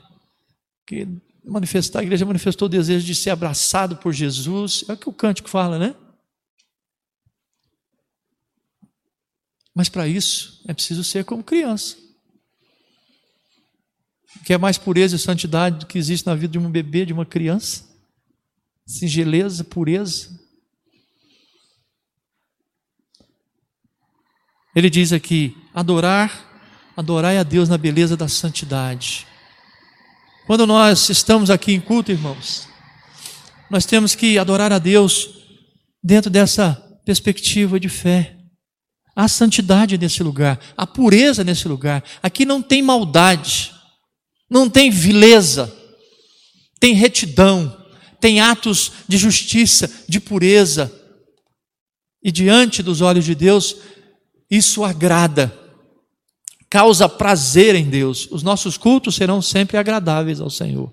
[0.87, 1.09] que
[1.45, 4.85] manifestar, a igreja manifestou o desejo de ser abraçado por Jesus.
[4.89, 5.95] É o que o cântico fala, né?
[9.75, 11.97] Mas para isso é preciso ser como criança.
[14.45, 17.13] Que é mais pureza e santidade do que existe na vida de um bebê, de
[17.13, 17.85] uma criança.
[18.87, 20.39] Singeleza, pureza.
[24.75, 29.27] Ele diz aqui: adorar, adorai a Deus na beleza da santidade.
[30.47, 32.69] Quando nós estamos aqui em culto, irmãos,
[33.71, 35.31] nós temos que adorar a Deus
[36.03, 38.37] dentro dessa perspectiva de fé.
[39.17, 42.03] Há santidade nesse lugar, há pureza nesse lugar.
[42.21, 43.73] Aqui não tem maldade,
[44.51, 45.73] não tem vileza,
[46.81, 47.77] tem retidão,
[48.21, 50.93] tem atos de justiça, de pureza.
[52.23, 53.77] E diante dos olhos de Deus,
[54.51, 55.57] isso agrada,
[56.69, 58.27] causa prazer em Deus.
[58.33, 60.93] Os nossos cultos serão sempre agradáveis ao Senhor.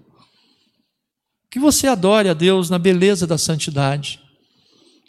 [1.49, 4.19] Que você adore a Deus na beleza da santidade.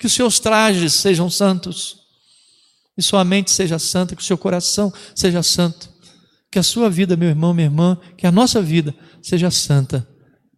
[0.00, 2.01] Que os seus trajes sejam santos
[3.02, 5.90] e sua mente seja santa, que o seu coração seja santo,
[6.52, 10.08] que a sua vida, meu irmão, minha irmã, que a nossa vida seja santa,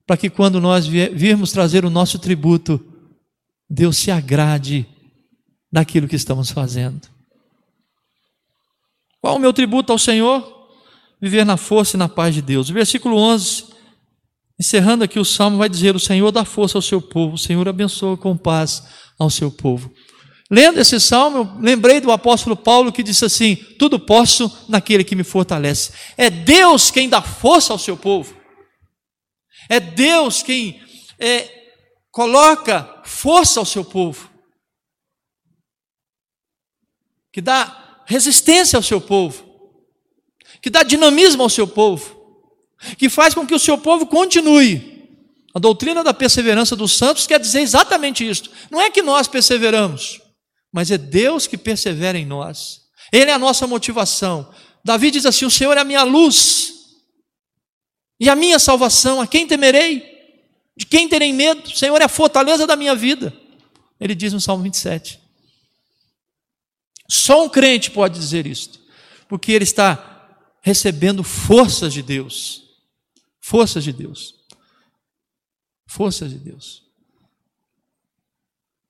[0.07, 2.79] para que quando nós virmos trazer o nosso tributo,
[3.69, 4.87] Deus se agrade
[5.73, 7.01] daquilo que estamos fazendo.
[9.23, 10.69] Qual o meu tributo ao Senhor?
[11.19, 12.69] Viver na força e na paz de Deus.
[12.69, 13.65] O versículo 11,
[14.61, 17.67] encerrando aqui o salmo, vai dizer: O Senhor dá força ao seu povo, o Senhor
[17.67, 18.87] abençoa com paz
[19.19, 19.91] ao seu povo.
[20.51, 25.25] Lendo esse salmo, lembrei do apóstolo Paulo que disse assim: Tudo posso naquele que me
[25.25, 25.93] fortalece.
[26.17, 28.37] É Deus quem dá força ao seu povo.
[29.69, 30.83] É Deus quem
[31.19, 31.49] é,
[32.11, 34.31] coloca força ao seu povo.
[37.33, 39.45] Que dá resistência ao seu povo.
[40.61, 42.23] Que dá dinamismo ao seu povo.
[42.99, 44.93] Que faz com que o seu povo continue.
[45.55, 48.51] A doutrina da perseverança dos santos quer dizer exatamente isso.
[48.71, 50.23] Não é que nós perseveramos
[50.75, 52.89] mas é Deus que persevera em nós.
[53.13, 54.53] Ele é a nossa motivação.
[54.85, 56.97] Davi diz assim: O Senhor é a minha luz
[58.19, 59.21] e a minha salvação.
[59.21, 60.03] A quem temerei?
[60.77, 61.63] De quem terei medo?
[61.69, 63.33] O Senhor é a fortaleza da minha vida.
[64.01, 65.21] Ele diz no Salmo 27.
[67.09, 68.81] Só um crente pode dizer isto,
[69.29, 70.29] porque ele está
[70.61, 72.65] recebendo forças de Deus.
[73.41, 74.35] Forças de Deus.
[75.87, 76.83] Forças de Deus.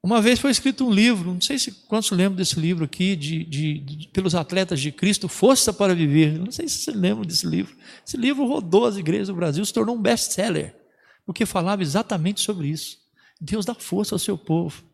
[0.05, 3.43] Uma vez foi escrito um livro, não sei se quantos lembram desse livro aqui, de,
[3.43, 6.39] de, de, pelos atletas de Cristo, Força para Viver.
[6.39, 7.75] Não sei se você lembra desse livro.
[8.07, 10.77] Esse livro rodou as igrejas do Brasil, se tornou um best-seller,
[11.25, 12.99] porque falava exatamente sobre isso.
[13.41, 14.85] Deus dá força ao seu povo.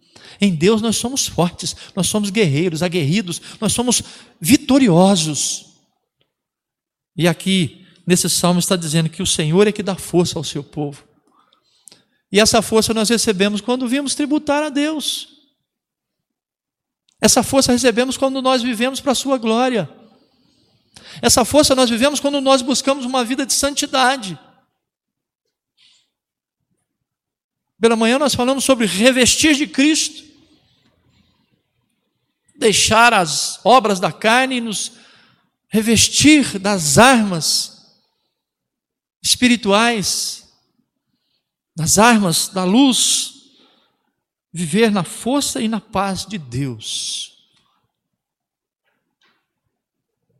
[0.41, 4.05] Em Deus nós somos fortes, nós somos guerreiros, aguerridos, nós somos
[4.41, 5.75] vitoriosos.
[7.17, 10.63] E aqui, nesse salmo, está dizendo que o Senhor é que dá força ao seu
[10.63, 11.10] povo.
[12.33, 15.41] E essa força nós recebemos quando vimos tributar a Deus.
[17.21, 19.91] Essa força recebemos quando nós vivemos para a Sua glória.
[21.21, 24.39] Essa força nós vivemos quando nós buscamos uma vida de santidade.
[27.81, 30.23] Pela manhã nós falamos sobre revestir de Cristo,
[32.55, 34.93] deixar as obras da carne e nos
[35.69, 37.81] revestir das armas
[39.23, 40.40] espirituais
[41.81, 43.57] nas armas da luz,
[44.53, 47.49] viver na força e na paz de Deus.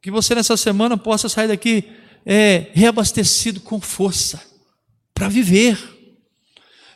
[0.03, 1.91] Que você nessa semana possa sair daqui
[2.27, 4.39] é, reabastecido com força
[5.15, 5.79] para viver,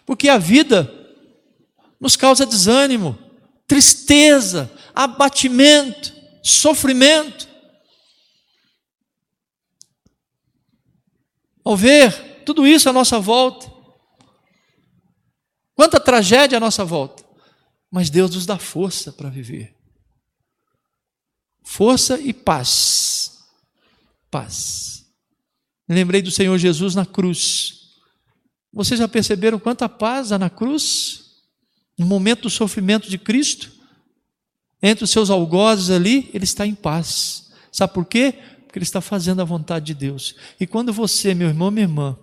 [0.05, 0.93] porque a vida
[1.99, 3.19] nos causa desânimo,
[3.67, 7.49] tristeza, abatimento, sofrimento.
[11.65, 13.74] Ao ver tudo isso à nossa volta,
[15.75, 17.25] Quanta tragédia à nossa volta.
[17.91, 19.75] Mas Deus nos dá força para viver.
[21.63, 23.45] Força e paz.
[24.31, 25.07] Paz.
[25.89, 27.93] Me lembrei do Senhor Jesus na cruz.
[28.73, 31.37] Vocês já perceberam quanta paz há na cruz?
[31.97, 33.71] No momento do sofrimento de Cristo?
[34.83, 37.53] Entre os seus algozes ali, ele está em paz.
[37.71, 38.35] Sabe por quê?
[38.65, 40.35] Porque ele está fazendo a vontade de Deus.
[40.59, 42.19] E quando você, meu irmão, minha irmã,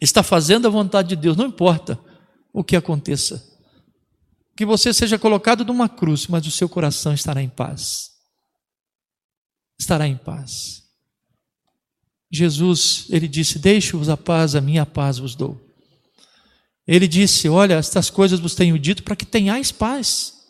[0.00, 1.98] está fazendo a vontade de Deus, não importa
[2.52, 3.42] o que aconteça.
[4.56, 8.10] Que você seja colocado numa cruz, mas o seu coração estará em paz.
[9.78, 10.82] Estará em paz.
[12.30, 15.60] Jesus, ele disse: Deixe-vos a paz, a minha paz vos dou.
[16.86, 20.42] Ele disse: Olha, estas coisas vos tenho dito para que tenhais paz.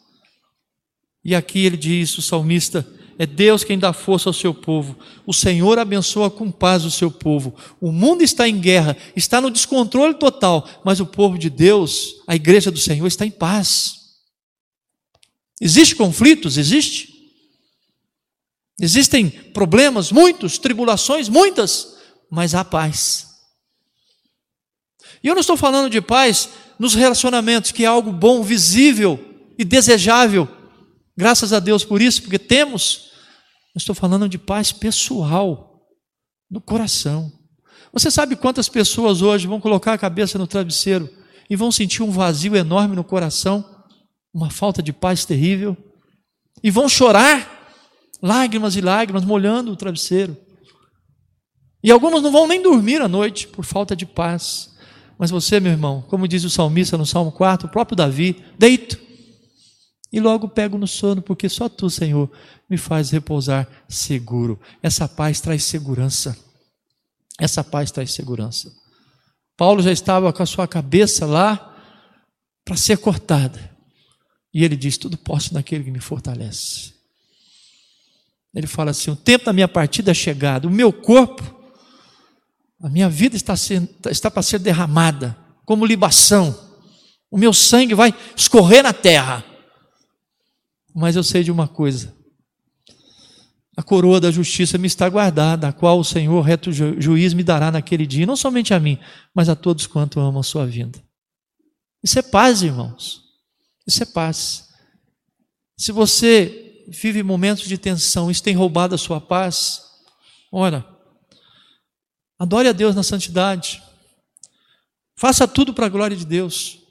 [1.25, 2.87] E aqui ele diz, o salmista:
[3.19, 4.97] é Deus quem dá força ao seu povo.
[5.27, 7.55] O Senhor abençoa com paz o seu povo.
[7.81, 12.35] O mundo está em guerra, está no descontrole total, mas o povo de Deus, a
[12.35, 14.03] igreja do Senhor, está em paz.
[15.61, 16.57] Existem conflitos?
[16.57, 17.13] Existe.
[18.81, 21.97] Existem problemas, muitos, tribulações, muitas,
[22.31, 23.29] mas há paz.
[25.23, 26.49] E eu não estou falando de paz
[26.79, 29.21] nos relacionamentos, que é algo bom, visível
[29.57, 30.49] e desejável.
[31.17, 33.13] Graças a Deus por isso, porque temos
[33.75, 35.81] eu estou falando de paz pessoal,
[36.51, 37.33] no coração.
[37.91, 41.09] Você sabe quantas pessoas hoje vão colocar a cabeça no travesseiro
[41.49, 43.65] e vão sentir um vazio enorme no coração,
[44.33, 45.75] uma falta de paz terrível,
[46.63, 47.67] e vão chorar,
[48.23, 50.37] lágrimas e lágrimas, molhando o travesseiro.
[51.83, 54.71] E algumas não vão nem dormir à noite por falta de paz.
[55.19, 58.99] Mas você, meu irmão, como diz o salmista no Salmo 4, o próprio Davi, deito
[60.13, 62.31] e logo pego no sono, porque só tu, Senhor,
[62.69, 64.61] me faz repousar seguro.
[64.83, 66.37] Essa paz traz segurança.
[67.41, 68.71] Essa paz traz segurança.
[69.57, 71.75] Paulo já estava com a sua cabeça lá
[72.65, 73.71] para ser cortada.
[74.53, 76.93] E ele diz: Tudo posso naquele que me fortalece.
[78.55, 81.43] Ele fala assim: o tempo da minha partida é chegado, o meu corpo,
[82.83, 83.55] a minha vida está,
[84.11, 86.55] está para ser derramada como libação,
[87.31, 89.52] o meu sangue vai escorrer na terra.
[90.95, 92.15] Mas eu sei de uma coisa:
[93.77, 97.71] a coroa da justiça me está guardada, a qual o Senhor, reto juiz, me dará
[97.71, 98.99] naquele dia, não somente a mim,
[99.35, 101.03] mas a todos quanto amam a sua vinda.
[102.03, 103.23] Isso é paz, irmãos.
[103.87, 104.69] Isso é paz.
[105.77, 109.83] Se você vive momentos de tensão, isso tem roubado a sua paz,
[110.51, 110.87] ora,
[112.39, 113.83] adore a Deus na santidade.
[115.17, 116.82] Faça tudo para a glória de Deus.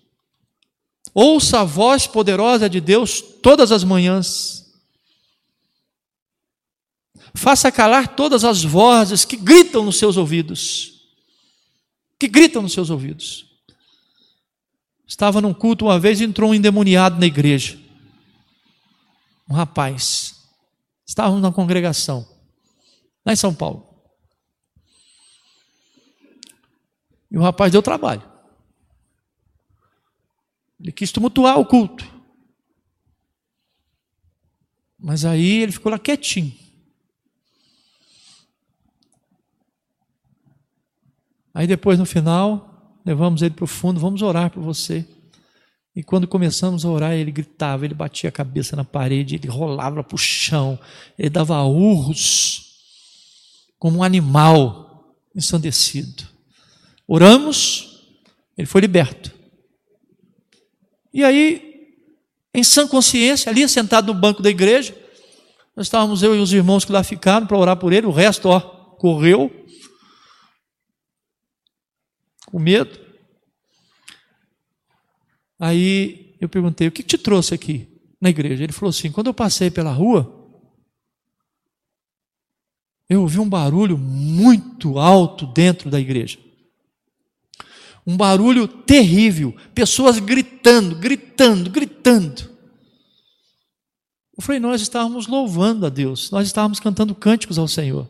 [1.14, 4.62] Ouça a voz poderosa de Deus todas as manhãs.
[7.34, 11.02] Faça calar todas as vozes que gritam nos seus ouvidos.
[12.20, 13.46] Que gritam nos seus ouvidos.
[15.08, 17.78] Estava num culto uma vez e entrou um endemoniado na igreja.
[19.50, 20.36] Um rapaz.
[21.06, 22.26] Estávamos na congregação,
[23.26, 23.86] lá em São Paulo.
[27.30, 28.31] E o rapaz deu trabalho.
[30.82, 32.10] Ele quis tumultuar o culto.
[34.98, 36.54] Mas aí ele ficou lá quietinho.
[41.54, 45.06] Aí depois, no final, levamos ele para o fundo, vamos orar por você.
[45.96, 50.04] E quando começamos a orar, ele gritava, ele batia a cabeça na parede, ele rolava
[50.04, 50.80] para o chão,
[51.20, 52.78] ele dava urros,
[53.78, 56.24] como um animal ensandecido.
[57.08, 58.02] Oramos,
[58.58, 59.41] ele foi liberto.
[61.14, 61.96] E aí,
[62.54, 64.98] em sã consciência, ali sentado no banco da igreja,
[65.76, 68.48] nós estávamos eu e os irmãos que lá ficaram para orar por ele, o resto,
[68.48, 69.52] ó, correu,
[72.46, 73.00] com medo.
[75.60, 77.88] Aí eu perguntei: o que te trouxe aqui
[78.20, 78.64] na igreja?
[78.64, 80.40] Ele falou assim: quando eu passei pela rua,
[83.10, 86.51] eu ouvi um barulho muito alto dentro da igreja
[88.06, 92.50] um barulho terrível, pessoas gritando, gritando, gritando.
[94.38, 98.10] Eu falei, nós estávamos louvando a Deus, nós estávamos cantando cânticos ao Senhor.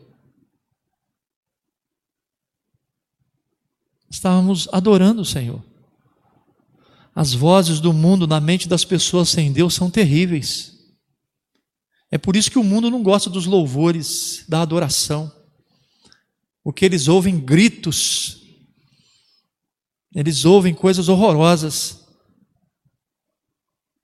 [4.08, 5.62] Estávamos adorando o Senhor.
[7.14, 10.72] As vozes do mundo na mente das pessoas sem Deus são terríveis.
[12.10, 15.32] É por isso que o mundo não gosta dos louvores, da adoração.
[16.62, 18.41] Porque eles ouvem gritos
[20.14, 22.04] eles ouvem coisas horrorosas.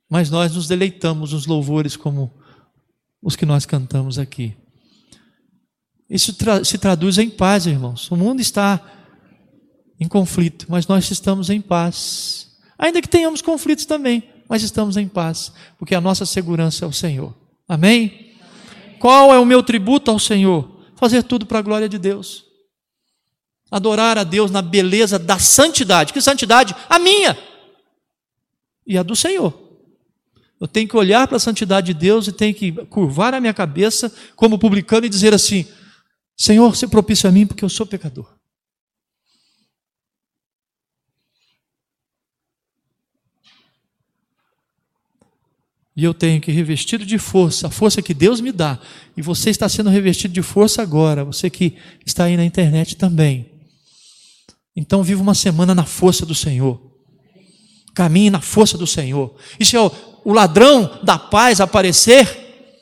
[0.09, 2.33] Mas nós nos deleitamos nos louvores como
[3.23, 4.57] os que nós cantamos aqui.
[6.09, 8.11] Isso tra se traduz em paz, irmãos.
[8.11, 8.81] O mundo está
[10.01, 12.57] em conflito, mas nós estamos em paz.
[12.79, 16.93] Ainda que tenhamos conflitos também, mas estamos em paz, porque a nossa segurança é o
[16.93, 17.35] Senhor.
[17.69, 18.07] Amém?
[18.07, 18.29] Amém.
[18.99, 20.81] Qual é o meu tributo ao Senhor?
[20.97, 22.48] Fazer tudo para a glória de Deus.
[23.71, 26.13] Adorar a Deus na beleza da santidade.
[26.13, 26.75] Que santidade?
[26.89, 27.37] A minha
[28.89, 29.69] e a do Senhor.
[30.59, 33.55] Eu tenho que olhar para a santidade de Deus e tenho que curvar a minha
[33.55, 35.67] cabeça como publicano e dizer assim:
[36.37, 38.39] Senhor, se propício a mim porque eu sou pecador.
[45.95, 48.79] E eu tenho que revestido de força, a força que Deus me dá.
[49.17, 53.58] E você está sendo revestido de força agora, você que está aí na internet também.
[54.81, 56.81] Então viva uma semana na força do Senhor.
[57.97, 59.35] Caminhe na força do Senhor.
[59.59, 59.91] E se o,
[60.33, 62.79] ladrão da paz aparecer,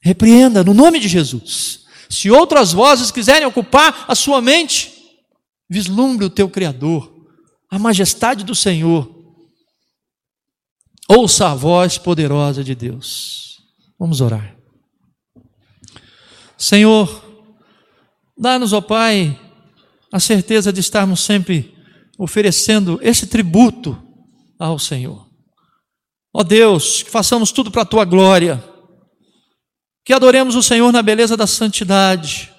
[0.00, 1.84] repreenda no nome de Jesus.
[2.08, 4.94] Se outras vozes quiserem ocupar a sua mente,
[5.68, 7.12] vislumbre o teu Criador,
[7.68, 9.14] a majestade do Senhor.
[11.06, 13.58] Ouça a voz poderosa de Deus.
[13.98, 14.56] Vamos orar.
[16.56, 17.22] Senhor,
[18.38, 19.38] dá-nos, ó Pai,
[20.12, 21.74] a certeza de estarmos sempre
[22.18, 23.96] oferecendo esse tributo
[24.58, 25.28] ao Senhor.
[26.32, 28.62] Ó Deus, que façamos tudo para a tua glória,
[30.04, 32.52] que adoremos o Senhor na beleza da santidade,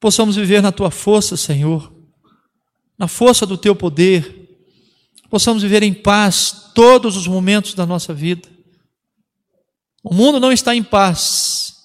[0.00, 1.92] possamos viver na tua força, Senhor,
[2.98, 4.48] na força do teu poder,
[5.30, 8.48] possamos viver em paz todos os momentos da nossa vida.
[10.02, 11.76] O mundo não está em paz.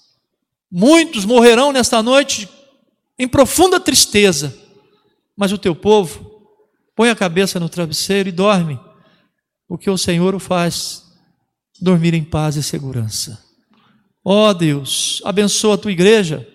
[0.71, 2.49] Muitos morrerão nesta noite
[3.17, 4.55] em profunda tristeza,
[5.35, 6.37] mas o teu povo
[6.95, 8.79] põe a cabeça no travesseiro e dorme,
[9.67, 11.03] o que o Senhor o faz
[11.79, 13.43] dormir em paz e segurança.
[14.23, 16.47] Ó oh Deus, abençoa a tua igreja,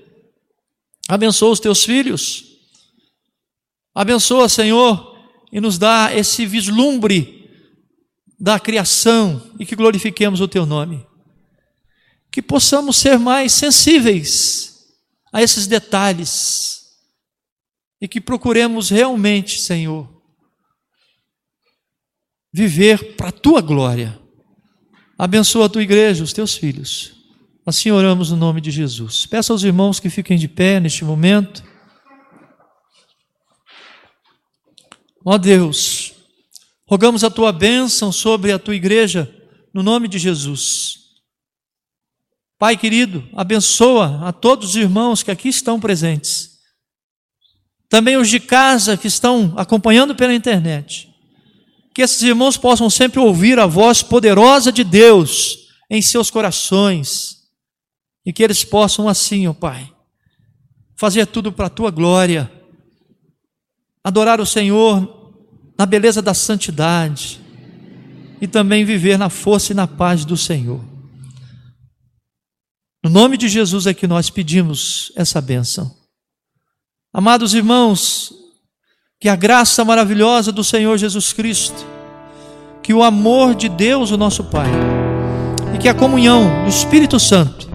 [1.08, 2.44] abençoa os teus filhos,
[3.94, 5.16] abençoa, Senhor,
[5.52, 7.50] e nos dá esse vislumbre
[8.38, 11.06] da criação e que glorifiquemos o teu nome.
[12.30, 14.71] que possamos ser mais sensíveis
[15.32, 16.82] a esses detalhes
[18.00, 20.08] e que procuremos realmente, Senhor,
[22.52, 24.20] viver para a tua glória.
[25.16, 27.14] Abençoa a tua igreja, os teus filhos.
[27.64, 29.24] Assim oramos no nome de Jesus.
[29.24, 31.62] Peço aos irmãos que fiquem de pé neste momento.
[35.24, 36.12] Ó Deus,
[36.84, 39.32] rogamos a tua bênção sobre a tua igreja,
[39.72, 41.01] no nome de Jesus.
[42.62, 46.60] Pai querido, abençoa a todos os irmãos que aqui estão presentes.
[47.88, 51.12] Também os de casa que estão acompanhando pela internet.
[51.92, 57.38] Que esses irmãos possam sempre ouvir a voz poderosa de Deus em seus corações.
[58.24, 59.92] E que eles possam assim, ó Pai,
[60.94, 62.48] fazer tudo para a tua glória
[64.04, 65.34] adorar o Senhor
[65.76, 67.40] na beleza da santidade
[68.40, 70.91] e também viver na força e na paz do Senhor.
[73.02, 75.90] No nome de Jesus é que nós pedimos essa bênção.
[77.12, 78.32] Amados irmãos,
[79.20, 81.84] que a graça maravilhosa do Senhor Jesus Cristo,
[82.80, 84.70] que o amor de Deus, o nosso Pai,
[85.74, 87.68] e que a comunhão do Espírito Santo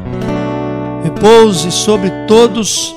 [1.04, 2.96] repouse sobre todos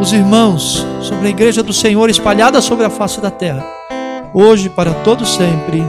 [0.00, 3.64] os irmãos, sobre a igreja do Senhor espalhada sobre a face da terra,
[4.34, 5.82] hoje para todo sempre.